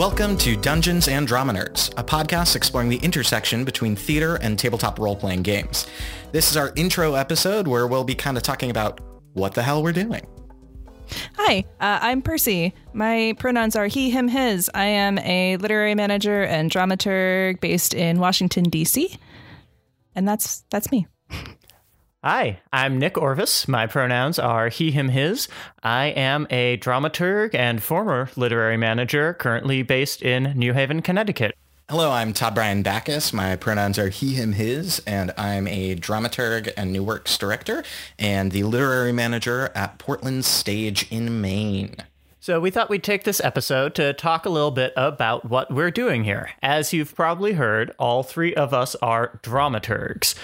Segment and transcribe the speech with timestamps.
[0.00, 4.98] Welcome to Dungeons and Drama Nerds, a podcast exploring the intersection between theater and tabletop
[4.98, 5.86] role-playing games.
[6.32, 9.02] This is our intro episode where we'll be kind of talking about
[9.34, 10.26] what the hell we're doing.
[11.36, 12.72] Hi, uh, I'm Percy.
[12.94, 14.70] My pronouns are he, him, his.
[14.72, 19.18] I am a literary manager and dramaturg based in Washington, D.C.
[20.14, 21.08] And that's that's me.
[22.22, 23.66] Hi, I'm Nick Orvis.
[23.66, 25.48] My pronouns are he, him, his.
[25.82, 31.56] I am a dramaturg and former literary manager, currently based in New Haven, Connecticut.
[31.88, 33.32] Hello, I'm Todd Bryan Backus.
[33.32, 37.84] My pronouns are he, him, his, and I'm a dramaturg and new works director
[38.18, 41.96] and the literary manager at Portland Stage in Maine.
[42.42, 45.90] So we thought we'd take this episode to talk a little bit about what we're
[45.90, 46.50] doing here.
[46.62, 50.34] As you've probably heard, all three of us are dramaturgs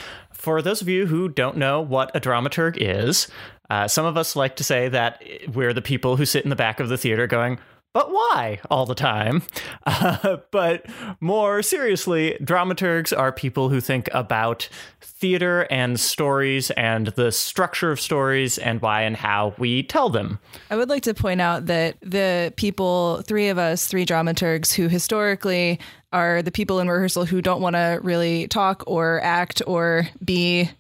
[0.47, 3.27] for those of you who don't know what a dramaturg is,
[3.69, 5.21] uh, some of us like to say that
[5.53, 7.59] we're the people who sit in the back of the theater going,
[7.93, 9.43] but why all the time?
[9.89, 10.85] Uh, but
[11.21, 14.69] more seriously, dramaturgs are people who think about
[15.01, 20.41] theater and stories and the structure of stories and why and how we tell them.
[20.69, 24.89] I would like to point out that the people, three of us, three dramaturgs who
[24.89, 25.79] historically
[26.17, 30.71] are the people in rehearsal who don't want to really talk or act or be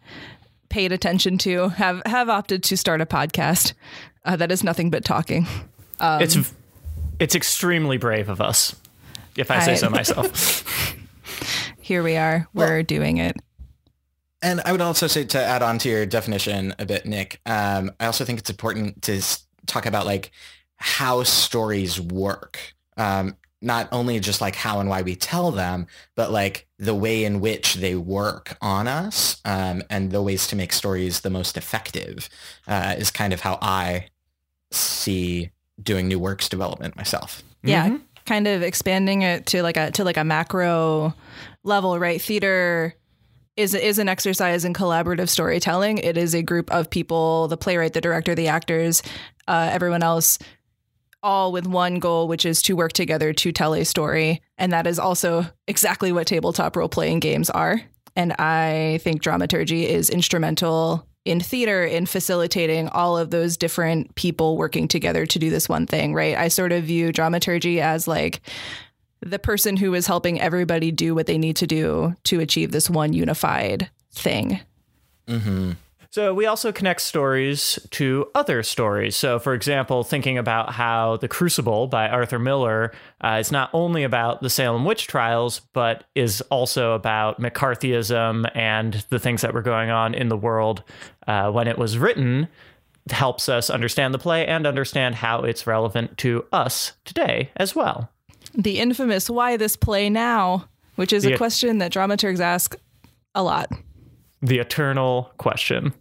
[0.70, 3.74] paid attention to have have opted to start a podcast
[4.24, 5.46] uh, that is nothing but talking.
[6.00, 6.54] Um, it's
[7.20, 8.74] it's extremely brave of us,
[9.36, 10.64] if I say I, so myself.
[11.82, 12.48] Here we are.
[12.54, 13.36] We're well, doing it.
[14.40, 17.40] And I would also say to add on to your definition a bit, Nick.
[17.44, 19.20] Um, I also think it's important to
[19.66, 20.30] talk about like
[20.76, 22.58] how stories work.
[22.96, 27.24] Um, not only just like how and why we tell them, but like the way
[27.24, 31.56] in which they work on us um, and the ways to make stories the most
[31.56, 32.28] effective
[32.66, 34.08] uh, is kind of how I
[34.70, 35.50] see
[35.82, 37.42] doing new works development myself.
[37.62, 37.96] Yeah, mm-hmm.
[38.26, 41.14] kind of expanding it to like a to like a macro
[41.64, 42.20] level, right?
[42.20, 42.94] Theater
[43.56, 45.98] is is an exercise in collaborative storytelling.
[45.98, 49.02] It is a group of people, the playwright, the director, the actors,
[49.48, 50.38] uh, everyone else,
[51.26, 54.40] all with one goal, which is to work together to tell a story.
[54.56, 57.82] And that is also exactly what tabletop role playing games are.
[58.14, 64.56] And I think dramaturgy is instrumental in theater in facilitating all of those different people
[64.56, 66.36] working together to do this one thing, right?
[66.36, 68.40] I sort of view dramaturgy as like
[69.20, 72.88] the person who is helping everybody do what they need to do to achieve this
[72.88, 74.60] one unified thing.
[75.26, 75.72] Mm-hmm.
[76.16, 79.14] So we also connect stories to other stories.
[79.14, 84.02] So, for example, thinking about how The Crucible by Arthur Miller uh, is not only
[84.02, 89.60] about the Salem witch trials, but is also about McCarthyism and the things that were
[89.60, 90.82] going on in the world
[91.26, 92.48] uh, when it was written,
[93.10, 98.08] helps us understand the play and understand how it's relevant to us today as well.
[98.54, 102.74] The infamous why this play now, which is the, a question that dramaturgs ask
[103.34, 103.70] a lot.
[104.40, 105.92] The eternal question.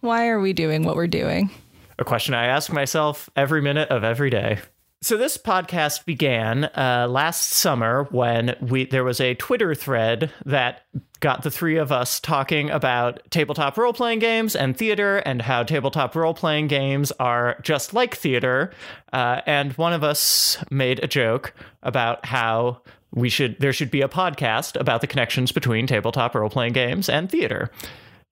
[0.00, 1.50] Why are we doing what we're doing?
[1.98, 4.58] A question I ask myself every minute of every day.
[5.00, 10.82] So this podcast began uh, last summer when we there was a Twitter thread that
[11.20, 15.62] got the three of us talking about tabletop role playing games and theater and how
[15.62, 18.72] tabletop role playing games are just like theater.
[19.12, 22.80] Uh, and one of us made a joke about how
[23.12, 27.08] we should there should be a podcast about the connections between tabletop role playing games
[27.08, 27.70] and theater.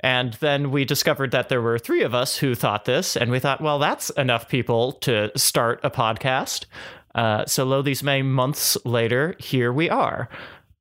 [0.00, 3.40] And then we discovered that there were three of us who thought this, and we
[3.40, 6.66] thought, well, that's enough people to start a podcast.
[7.14, 10.28] Uh, so, lo these many months later, here we are.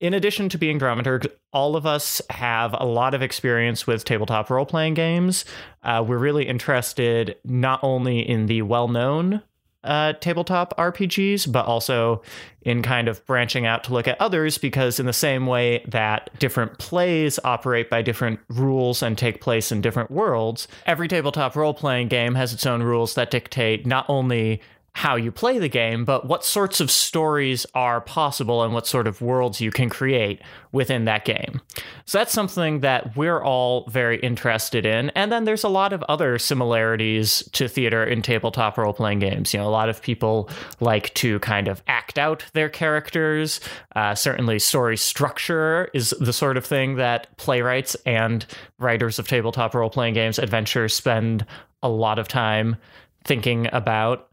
[0.01, 4.49] In addition to being dramaturgs, all of us have a lot of experience with tabletop
[4.49, 5.45] role playing games.
[5.83, 9.41] Uh, we're really interested not only in the well known
[9.85, 12.22] uh, tabletop RPGs, but also
[12.63, 16.29] in kind of branching out to look at others because, in the same way that
[16.40, 21.74] different plays operate by different rules and take place in different worlds, every tabletop role
[21.74, 24.62] playing game has its own rules that dictate not only
[24.95, 29.07] how you play the game, but what sorts of stories are possible and what sort
[29.07, 31.59] of worlds you can create within that game.
[32.06, 35.09] So that's something that we're all very interested in.
[35.09, 39.53] And then there's a lot of other similarities to theater in tabletop role playing games.
[39.53, 40.50] You know, a lot of people
[40.80, 43.59] like to kind of act out their characters.
[43.97, 48.45] Uh, certainly, story structure is the sort of thing that playwrights and
[48.80, 51.45] writers of tabletop role playing games adventure spend
[51.83, 52.77] a lot of time
[53.25, 54.30] thinking about.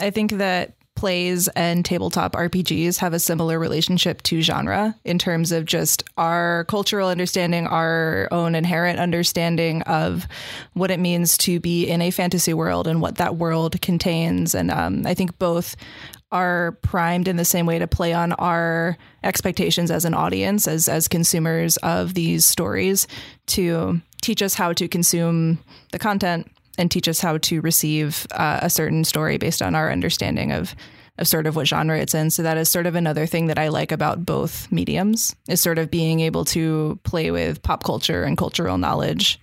[0.00, 5.50] I think that plays and tabletop RPGs have a similar relationship to genre in terms
[5.50, 10.28] of just our cultural understanding, our own inherent understanding of
[10.74, 14.54] what it means to be in a fantasy world and what that world contains.
[14.54, 15.74] And um, I think both
[16.30, 20.88] are primed in the same way to play on our expectations as an audience, as
[20.88, 23.06] as consumers of these stories,
[23.46, 25.58] to teach us how to consume
[25.90, 29.90] the content and teach us how to receive uh, a certain story based on our
[29.90, 30.74] understanding of
[31.18, 32.30] of sort of what genre it's in.
[32.30, 35.78] So that is sort of another thing that I like about both mediums is sort
[35.78, 39.38] of being able to play with pop culture and cultural knowledge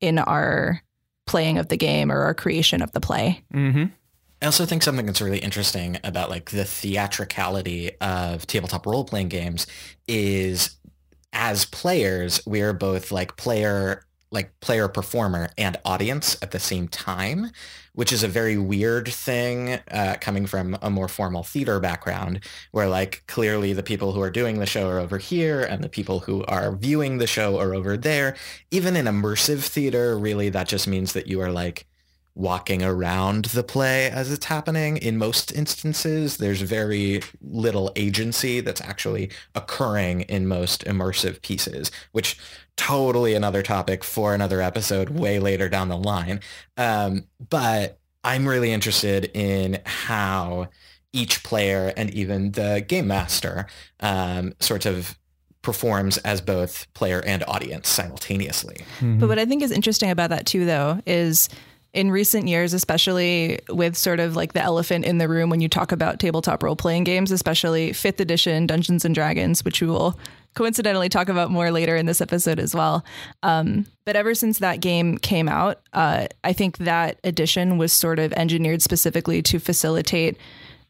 [0.00, 0.82] in our
[1.26, 3.44] playing of the game or our creation of the play.
[3.54, 3.84] Mm-hmm.
[4.42, 9.66] I also think something that's really interesting about like the theatricality of tabletop role-playing games
[10.06, 10.76] is
[11.32, 16.88] as players, we are both like player like player performer and audience at the same
[16.88, 17.50] time,
[17.92, 22.40] which is a very weird thing uh, coming from a more formal theater background
[22.72, 25.88] where like clearly the people who are doing the show are over here and the
[25.88, 28.36] people who are viewing the show are over there.
[28.70, 31.86] Even in immersive theater, really that just means that you are like
[32.36, 34.98] walking around the play as it's happening.
[34.98, 42.38] In most instances, there's very little agency that's actually occurring in most immersive pieces, which
[42.76, 46.40] totally another topic for another episode way later down the line.
[46.76, 50.68] Um, but I'm really interested in how
[51.14, 53.66] each player and even the game master
[54.00, 55.18] um, sort of
[55.62, 58.76] performs as both player and audience simultaneously.
[58.98, 59.20] Mm-hmm.
[59.20, 61.48] But what I think is interesting about that too, though, is
[61.96, 65.68] in recent years, especially with sort of like the elephant in the room when you
[65.68, 70.18] talk about tabletop role playing games, especially fifth edition Dungeons and Dragons, which we will
[70.54, 73.02] coincidentally talk about more later in this episode as well.
[73.42, 78.18] Um, but ever since that game came out, uh, I think that edition was sort
[78.18, 80.36] of engineered specifically to facilitate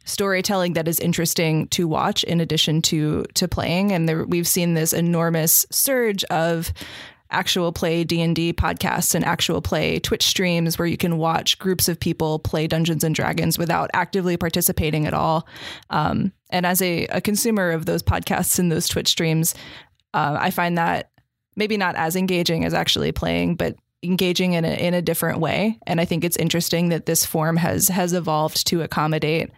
[0.04, 4.74] storytelling that is interesting to watch in addition to to playing and there, we've seen
[4.74, 6.72] this enormous surge of
[7.30, 11.98] actual play D&D podcasts and actual play Twitch streams where you can watch groups of
[11.98, 15.46] people play Dungeons and Dragons without actively participating at all.
[15.90, 19.54] Um, and as a, a, consumer of those podcasts and those Twitch streams,
[20.14, 21.10] uh, I find that
[21.56, 25.78] maybe not as engaging as actually playing, but engaging in a, in a different way.
[25.86, 29.50] And I think it's interesting that this form has has evolved to accommodate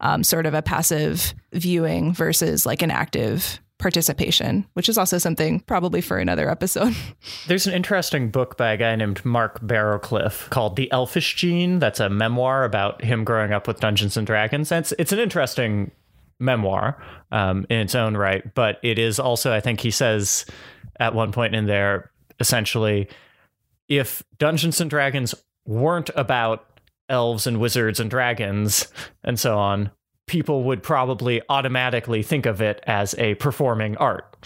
[0.00, 5.60] um, sort of a passive viewing versus like an active participation, which is also something
[5.60, 6.94] probably for another episode.
[7.48, 11.80] There's an interesting book by a guy named Mark Barrowcliffe called The Elfish Gene.
[11.80, 14.72] That's a memoir about him growing up with Dungeons and Dragons.
[14.72, 15.90] It's, it's an interesting
[16.38, 17.02] memoir
[17.32, 20.46] um, in its own right, but it is also, I think he says
[20.98, 23.08] at one point in there, essentially,
[23.88, 25.34] if Dungeons and Dragons
[25.66, 26.66] weren't about
[27.08, 28.86] elves and wizards and dragons
[29.24, 29.90] and so on,
[30.26, 34.36] people would probably automatically think of it as a performing art.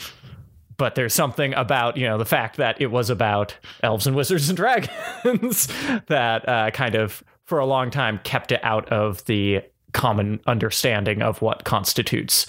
[0.78, 4.48] But there's something about, you know, the fact that it was about elves and wizards
[4.48, 5.68] and dragons
[6.08, 9.62] that uh, kind of, for a long time, kept it out of the
[9.92, 12.46] common understanding of what constitutes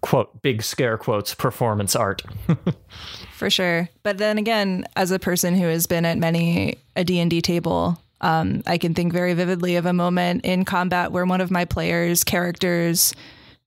[0.00, 2.22] quote big scare quotes performance art
[3.36, 7.40] for sure but then again as a person who has been at many a d&d
[7.40, 11.50] table um, I can think very vividly of a moment in combat where one of
[11.50, 13.12] my players' characters,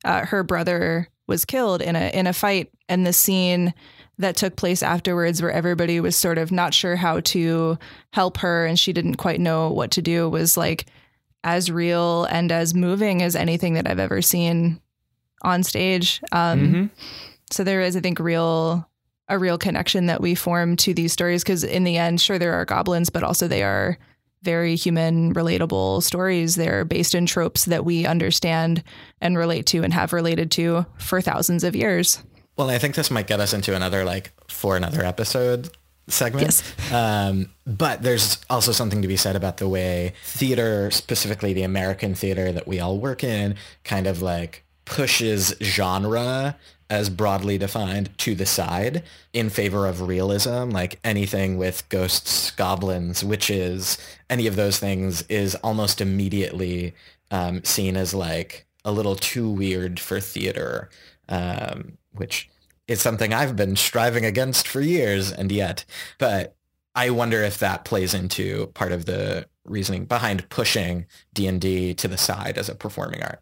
[0.04, 3.74] uh, her brother, was killed in a in a fight, and the scene
[4.18, 7.78] that took place afterwards, where everybody was sort of not sure how to
[8.14, 10.86] help her, and she didn't quite know what to do, was like
[11.44, 14.80] as real and as moving as anything that I've ever seen
[15.42, 16.22] on stage.
[16.32, 16.86] Um, mm-hmm.
[17.52, 18.88] So there is, I think, real
[19.28, 22.54] a real connection that we form to these stories because in the end, sure, there
[22.54, 23.98] are goblins, but also they are
[24.46, 26.56] very human, relatable stories.
[26.56, 28.84] They're based in tropes that we understand
[29.20, 32.24] and relate to and have related to for thousands of years.
[32.56, 35.70] Well, I think this might get us into another, like, for another episode
[36.08, 36.46] segment.
[36.46, 36.94] Yes.
[36.94, 42.16] Um, but there's also something to be said about the way theater, specifically the American
[42.16, 46.56] theater that we all work in, kind of like pushes genre
[46.90, 53.24] as broadly defined to the side in favor of realism like anything with ghosts goblins
[53.24, 53.98] witches
[54.30, 56.94] any of those things is almost immediately
[57.32, 60.90] um, seen as like a little too weird for theater
[61.28, 62.50] um, which
[62.88, 65.86] is something i've been striving against for years and yet
[66.20, 66.56] but
[66.94, 72.18] i wonder if that plays into part of the reasoning behind pushing d&d to the
[72.18, 73.42] side as a performing art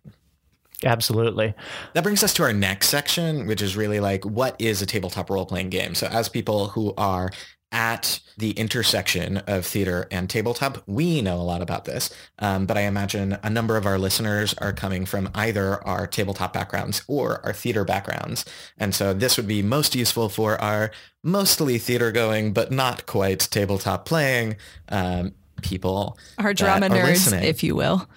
[0.83, 1.53] Absolutely.
[1.93, 5.29] That brings us to our next section, which is really like, what is a tabletop
[5.29, 5.95] role-playing game?
[5.95, 7.31] So as people who are
[7.71, 12.13] at the intersection of theater and tabletop, we know a lot about this.
[12.37, 16.53] Um, but I imagine a number of our listeners are coming from either our tabletop
[16.53, 18.45] backgrounds or our theater backgrounds.
[18.77, 20.91] And so this would be most useful for our
[21.23, 24.57] mostly theater going, but not quite tabletop playing
[24.89, 26.17] um, people.
[26.37, 28.07] Our drama nerds, if you will.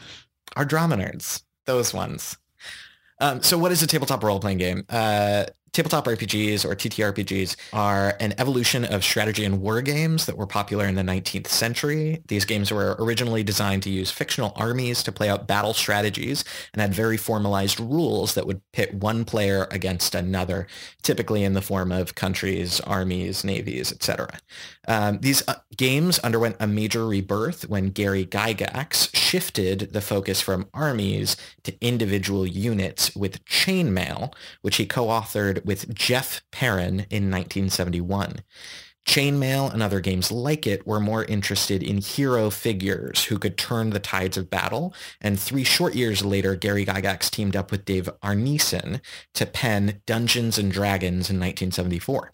[0.55, 2.37] Our drama nerds those ones.
[3.19, 4.85] Um, so what is a tabletop role-playing game?
[4.89, 5.45] Uh,
[5.77, 10.87] tabletop RPGs or TTRPGs are an evolution of strategy and war games that were popular
[10.87, 12.23] in the 19th century.
[12.29, 16.81] These games were originally designed to use fictional armies to play out battle strategies and
[16.81, 20.67] had very formalized rules that would pit one player against another,
[21.03, 24.31] typically in the form of countries, armies, navies, etc.
[24.89, 30.69] Um, these uh, games underwent a major rebirth when Gary Gygax shifted the focus from
[30.73, 38.41] armies to individual units with Chainmail, which he co-authored with Jeff Perren in 1971.
[39.07, 43.91] Chainmail and other games like it were more interested in hero figures who could turn
[43.91, 44.93] the tides of battle.
[45.21, 49.01] And three short years later, Gary Gygax teamed up with Dave Arneson
[49.35, 52.33] to pen Dungeons and Dragons in 1974.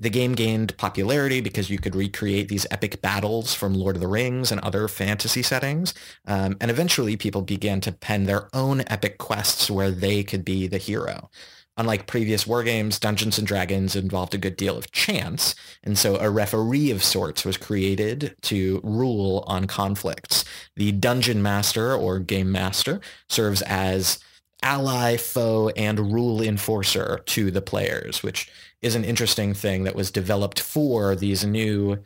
[0.00, 4.06] The game gained popularity because you could recreate these epic battles from Lord of the
[4.06, 5.92] Rings and other fantasy settings.
[6.26, 10.68] Um, and eventually people began to pen their own epic quests where they could be
[10.68, 11.30] the hero.
[11.78, 15.54] Unlike previous war games, Dungeons and Dragons involved a good deal of chance,
[15.84, 20.44] and so a referee of sorts was created to rule on conflicts.
[20.74, 24.18] The Dungeon Master or Game Master serves as
[24.60, 28.50] ally, foe, and rule enforcer to the players, which
[28.82, 32.02] is an interesting thing that was developed for these new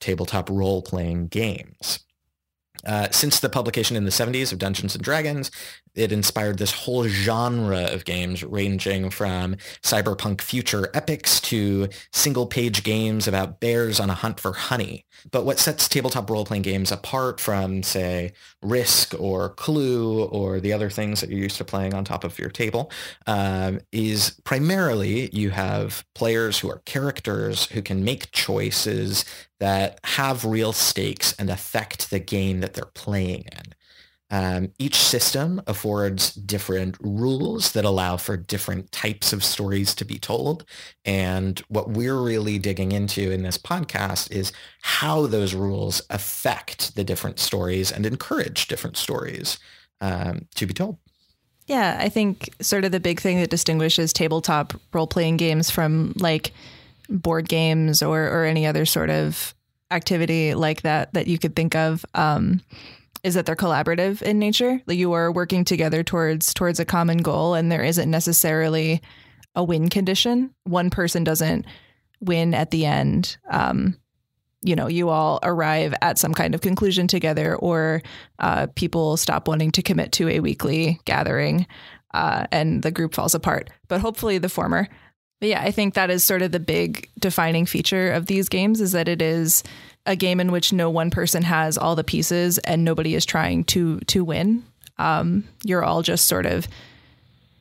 [0.00, 2.00] tabletop role-playing games.
[2.84, 5.50] Uh, since the publication in the 70s of Dungeons and Dragons,
[5.94, 13.26] it inspired this whole genre of games ranging from cyberpunk future epics to single-page games
[13.26, 15.04] about bears on a hunt for honey.
[15.32, 18.32] But what sets tabletop role-playing games apart from, say,
[18.62, 22.38] Risk or Clue or the other things that you're used to playing on top of
[22.38, 22.90] your table
[23.26, 29.24] um, is primarily you have players who are characters who can make choices
[29.60, 33.74] that have real stakes and affect the game that they're playing in.
[34.30, 40.18] Um, each system affords different rules that allow for different types of stories to be
[40.18, 40.66] told.
[41.06, 47.04] And what we're really digging into in this podcast is how those rules affect the
[47.04, 49.58] different stories and encourage different stories
[50.02, 50.98] um, to be told.
[51.66, 56.12] Yeah, I think sort of the big thing that distinguishes tabletop role playing games from
[56.16, 56.52] like
[57.08, 59.54] board games or, or any other sort of
[59.90, 62.60] activity like that that you could think of um,
[63.22, 64.80] is that they're collaborative in nature.
[64.86, 69.00] Like you are working together towards towards a common goal, and there isn't necessarily
[69.54, 70.54] a win condition.
[70.64, 71.66] One person doesn't
[72.20, 73.36] win at the end.
[73.50, 73.96] Um,
[74.62, 78.02] you know, you all arrive at some kind of conclusion together, or
[78.40, 81.66] uh, people stop wanting to commit to a weekly gathering,
[82.12, 83.70] uh, and the group falls apart.
[83.88, 84.88] But hopefully, the former.
[85.40, 88.80] But yeah, I think that is sort of the big defining feature of these games
[88.80, 89.62] is that it is
[90.04, 93.64] a game in which no one person has all the pieces and nobody is trying
[93.64, 94.64] to to win.
[94.98, 96.66] Um, you're all just sort of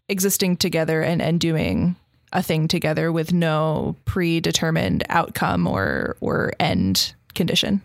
[0.10, 1.96] existing together and, and doing
[2.34, 7.82] a thing together with no predetermined outcome or or end condition.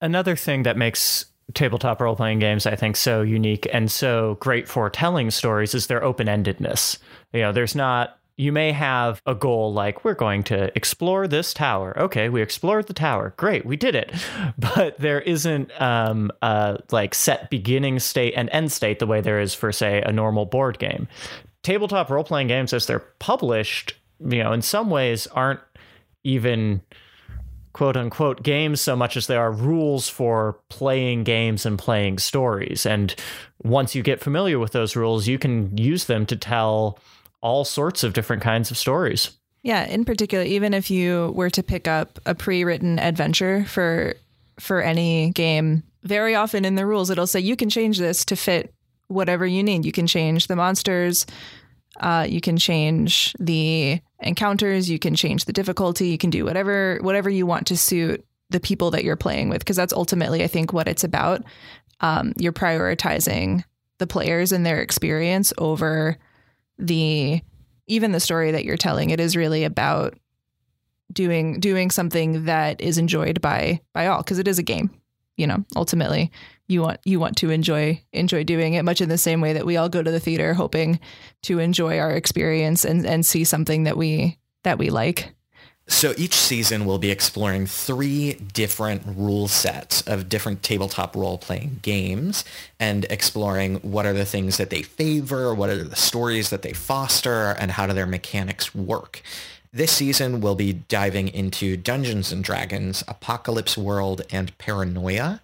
[0.00, 4.68] Another thing that makes tabletop role playing games, I think, so unique and so great
[4.68, 6.98] for telling stories is their open endedness.
[7.32, 11.52] You know, there's not you may have a goal like we're going to explore this
[11.52, 11.98] tower.
[11.98, 13.34] Okay, we explored the tower.
[13.36, 14.12] Great, we did it.
[14.58, 19.40] But there isn't um, a like set beginning state and end state the way there
[19.40, 21.08] is for say a normal board game.
[21.62, 25.60] Tabletop role playing games as they're published, you know, in some ways aren't
[26.24, 26.82] even
[27.72, 32.86] quote unquote games so much as they are rules for playing games and playing stories.
[32.86, 33.14] And
[33.62, 36.98] once you get familiar with those rules, you can use them to tell
[37.42, 39.30] all sorts of different kinds of stories.
[39.62, 44.14] Yeah, in particular, even if you were to pick up a pre-written adventure for
[44.58, 48.36] for any game, very often in the rules it'll say you can change this to
[48.36, 48.74] fit
[49.08, 49.84] whatever you need.
[49.84, 51.26] You can change the monsters,
[52.00, 56.98] uh, you can change the encounters, you can change the difficulty, you can do whatever
[57.02, 60.48] whatever you want to suit the people that you're playing with, because that's ultimately I
[60.48, 61.42] think what it's about.
[62.00, 63.62] Um, you're prioritizing
[63.98, 66.18] the players and their experience over
[66.78, 67.40] the
[67.86, 70.14] even the story that you're telling it is really about
[71.12, 74.90] doing doing something that is enjoyed by by all because it is a game
[75.36, 76.30] you know ultimately.
[76.68, 79.66] You want you want to enjoy enjoy doing it much in the same way that
[79.66, 81.00] we all go to the theater hoping
[81.42, 85.34] to enjoy our experience and and see something that we that we like
[85.88, 92.44] so each season we'll be exploring three different rule sets of different tabletop role-playing games
[92.78, 96.72] and exploring what are the things that they favor, what are the stories that they
[96.72, 99.22] foster, and how do their mechanics work.
[99.72, 105.40] This season, we'll be diving into Dungeons and Dragons, Apocalypse World, and Paranoia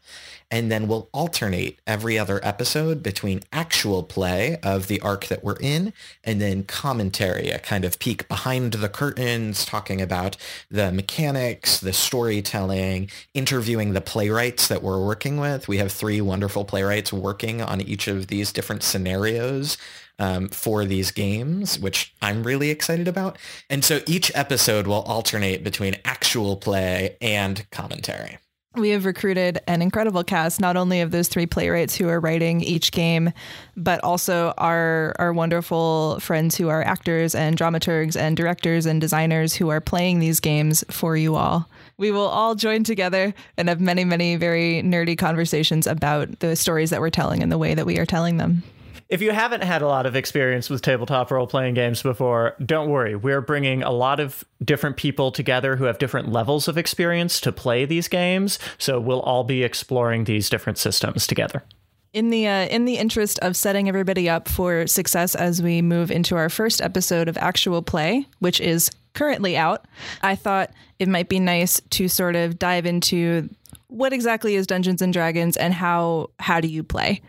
[0.50, 5.58] and then we'll alternate every other episode between actual play of the arc that we're
[5.60, 5.92] in
[6.24, 10.36] and then commentary, a kind of peek behind the curtains, talking about
[10.70, 15.68] the mechanics, the storytelling, interviewing the playwrights that we're working with.
[15.68, 19.76] We have three wonderful playwrights working on each of these different scenarios
[20.18, 23.38] um, for these games, which I'm really excited about.
[23.70, 28.38] And so each episode will alternate between actual play and commentary
[28.80, 32.61] we have recruited an incredible cast, not only of those three playwrights who are writing
[32.61, 33.32] each game,
[33.76, 39.54] but also our our wonderful friends who are actors and dramaturgs and directors and designers
[39.54, 41.68] who are playing these games for you all.
[41.97, 46.90] We will all join together and have many, many very nerdy conversations about the stories
[46.90, 48.62] that we're telling and the way that we are telling them.
[49.08, 52.90] If you haven't had a lot of experience with tabletop role playing games before, don't
[52.90, 53.16] worry.
[53.16, 57.50] We're bringing a lot of different people together who have different levels of experience to
[57.50, 58.58] play these games.
[58.76, 61.64] So we'll all be exploring these different systems together.
[62.12, 66.10] In the uh, in the interest of setting everybody up for success as we move
[66.10, 69.86] into our first episode of actual play, which is currently out,
[70.22, 73.48] I thought it might be nice to sort of dive into
[73.88, 77.22] what exactly is Dungeons and Dragons and how how do you play?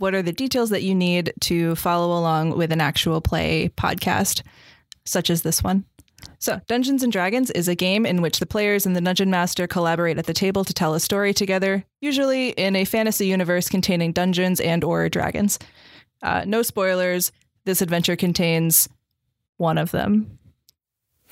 [0.00, 4.42] What are the details that you need to follow along with an actual play podcast,
[5.04, 5.84] such as this one.
[6.38, 9.66] So, Dungeons and Dragons is a game in which the players and the dungeon master
[9.66, 14.12] collaborate at the table to tell a story together, usually in a fantasy universe containing
[14.12, 15.58] dungeons and or dragons.
[16.22, 17.30] Uh, no spoilers.
[17.66, 18.88] This adventure contains
[19.58, 20.38] one of them.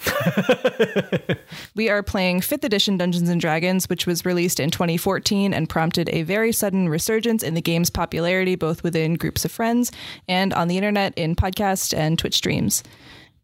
[1.74, 6.08] we are playing 5th edition Dungeons and Dragons, which was released in 2014 and prompted
[6.10, 9.90] a very sudden resurgence in the game's popularity, both within groups of friends
[10.28, 12.82] and on the internet in podcasts and Twitch streams.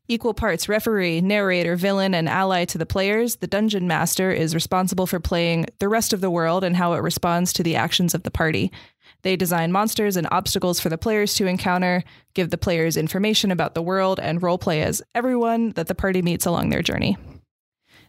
[0.06, 5.06] Equal parts referee, narrator, villain, and ally to the players, the Dungeon Master is responsible
[5.06, 8.22] for playing the rest of the world and how it responds to the actions of
[8.22, 8.70] the party.
[9.24, 13.74] They design monsters and obstacles for the players to encounter, give the players information about
[13.74, 17.16] the world, and roleplay as everyone that the party meets along their journey.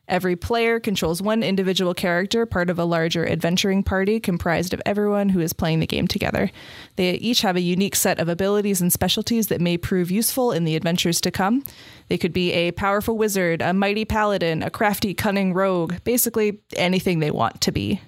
[0.10, 5.30] Every player controls one individual character, part of a larger adventuring party comprised of everyone
[5.30, 6.52] who is playing the game together.
[6.98, 10.66] They each have a unique set of abilities and specialties that may prove useful in
[10.66, 11.64] the adventures to come.
[12.10, 17.20] They could be a powerful wizard, a mighty paladin, a crafty, cunning rogue, basically anything
[17.20, 18.02] they want to be.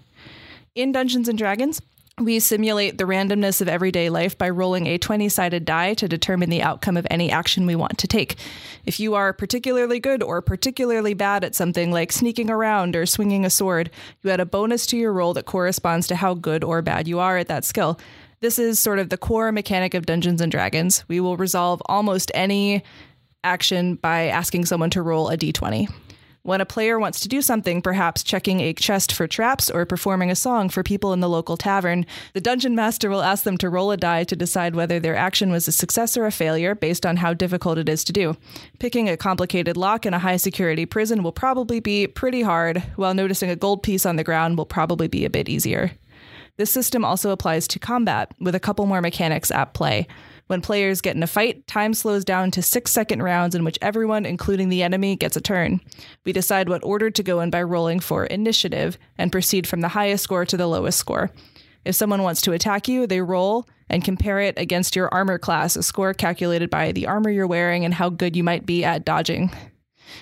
[0.75, 1.81] In Dungeons and Dragons,
[2.19, 6.49] we simulate the randomness of everyday life by rolling a 20 sided die to determine
[6.49, 8.35] the outcome of any action we want to take.
[8.85, 13.45] If you are particularly good or particularly bad at something like sneaking around or swinging
[13.45, 13.91] a sword,
[14.23, 17.19] you add a bonus to your roll that corresponds to how good or bad you
[17.19, 17.99] are at that skill.
[18.39, 21.03] This is sort of the core mechanic of Dungeons and Dragons.
[21.07, 22.83] We will resolve almost any
[23.43, 25.87] action by asking someone to roll a d20.
[26.47, 30.31] When a player wants to do something, perhaps checking a chest for traps or performing
[30.31, 33.69] a song for people in the local tavern, the dungeon master will ask them to
[33.69, 37.05] roll a die to decide whether their action was a success or a failure based
[37.05, 38.37] on how difficult it is to do.
[38.79, 43.13] Picking a complicated lock in a high security prison will probably be pretty hard, while
[43.13, 45.91] noticing a gold piece on the ground will probably be a bit easier.
[46.55, 50.07] This system also applies to combat, with a couple more mechanics at play.
[50.47, 53.77] When players get in a fight, time slows down to six second rounds in which
[53.81, 55.81] everyone, including the enemy, gets a turn.
[56.25, 59.89] We decide what order to go in by rolling for initiative and proceed from the
[59.89, 61.31] highest score to the lowest score.
[61.83, 65.75] If someone wants to attack you, they roll and compare it against your armor class,
[65.75, 69.05] a score calculated by the armor you're wearing and how good you might be at
[69.05, 69.51] dodging.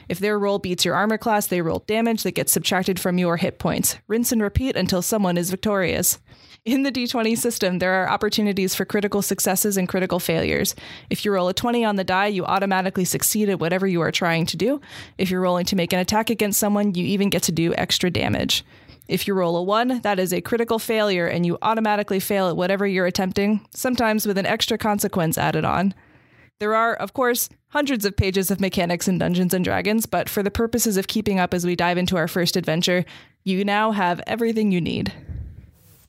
[0.10, 3.38] If their roll beats your armor class, they roll damage that gets subtracted from your
[3.38, 3.98] hit points.
[4.08, 6.20] Rinse and repeat until someone is victorious.
[6.66, 10.74] In the D20 system, there are opportunities for critical successes and critical failures.
[11.12, 14.12] If you roll a 20 on the die, you automatically succeed at whatever you are
[14.12, 14.82] trying to do.
[15.20, 18.10] If you're rolling to make an attack against someone, you even get to do extra
[18.10, 18.66] damage.
[19.08, 22.58] If you roll a 1, that is a critical failure and you automatically fail at
[22.58, 25.94] whatever you're attempting, sometimes with an extra consequence added on.
[26.58, 30.42] There are, of course, hundreds of pages of mechanics in Dungeons and Dragons, but for
[30.42, 33.06] the purposes of keeping up as we dive into our first adventure,
[33.44, 35.14] you now have everything you need.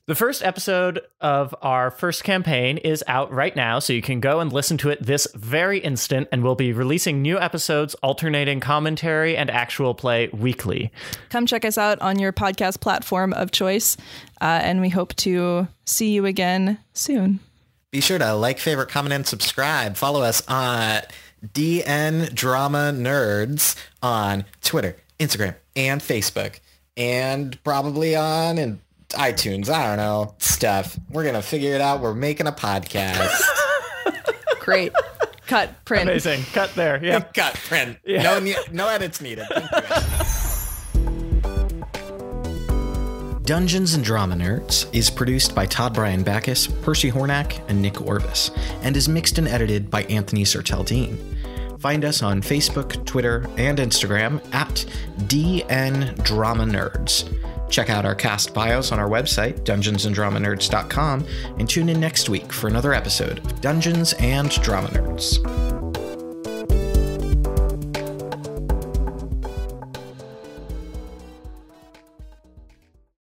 [0.06, 4.38] The first episode of our first campaign is out right now, so you can go
[4.38, 9.36] and listen to it this very instant, and we'll be releasing new episodes alternating commentary
[9.36, 10.92] and actual play weekly.
[11.30, 13.96] Come check us out on your podcast platform of choice,
[14.40, 17.40] uh, and we hope to see you again soon.
[17.90, 19.96] Be sure to like, favorite, comment, and subscribe.
[19.96, 21.00] Follow us on
[21.44, 26.60] DN Drama Nerds on Twitter, Instagram, and Facebook,
[26.96, 28.78] and probably on and
[29.16, 29.68] iTunes.
[29.68, 30.98] I don't know stuff.
[31.10, 32.00] We're gonna figure it out.
[32.00, 33.40] We're making a podcast.
[34.60, 34.92] Great.
[35.46, 36.08] Cut, print.
[36.08, 36.42] Amazing.
[36.52, 37.02] Cut there.
[37.04, 37.20] Yeah.
[37.34, 37.98] Cut, print.
[38.06, 39.46] No, ne- no edits needed.
[43.44, 48.50] Dungeons and Drama Nerds is produced by Todd Bryan Backus, Percy Hornack, and Nick Orvis,
[48.82, 51.16] and is mixed and edited by Anthony Sertel Dean.
[51.78, 54.84] Find us on Facebook, Twitter, and Instagram at
[55.28, 57.32] DN Drama Nerds.
[57.68, 61.26] Check out our cast bios on our website, dungeonsanddramanerds.com,
[61.58, 65.85] and tune in next week for another episode of Dungeons and Drama Nerds.